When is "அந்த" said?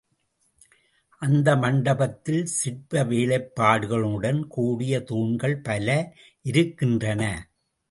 1.21-1.55